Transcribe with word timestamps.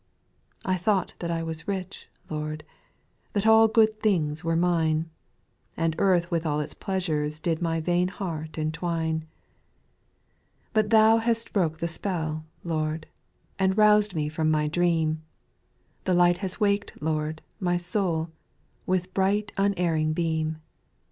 2. 0.65 0.69
I 0.71 0.77
thought 0.77 1.13
that 1.19 1.29
I 1.29 1.43
was 1.43 1.67
rich, 1.67 2.09
Lord, 2.27 2.63
That 3.33 3.45
all 3.45 3.67
good 3.67 3.99
things 3.99 4.43
were 4.43 4.55
mine, 4.55 5.11
And 5.77 5.93
earth 5.99 6.31
and 6.31 6.43
all 6.43 6.59
its 6.59 6.73
pleasures 6.73 7.39
Did 7.39 7.61
my 7.61 7.79
vain 7.79 8.07
heart 8.07 8.57
entwine. 8.57 9.27
/SPIRITUAL 10.73 10.73
SONGS. 10.73 10.73
803 10.73 10.73
8. 10.73 10.73
But 10.73 10.89
Thou 10.89 11.17
hast 11.19 11.53
broke 11.53 11.77
the 11.77 11.87
spell, 11.87 12.45
Lord, 12.63 13.05
And 13.59 13.77
roused 13.77 14.15
me 14.15 14.27
from 14.27 14.49
my 14.49 14.67
dream; 14.67 15.21
The 16.05 16.15
light 16.15 16.39
has 16.39 16.59
waked 16.59 16.99
Lord, 16.99 17.43
my 17.59 17.77
soul, 17.77 18.31
With 18.87 19.13
bright 19.13 19.51
unerring 19.55 20.13
beam. 20.13 20.59